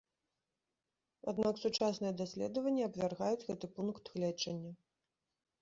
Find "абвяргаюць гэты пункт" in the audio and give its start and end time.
2.89-4.03